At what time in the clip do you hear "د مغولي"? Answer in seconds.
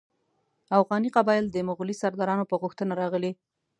1.49-1.95